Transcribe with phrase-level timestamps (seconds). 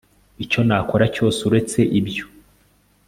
[0.43, 2.25] Icyo nakora cyose uretse ibyo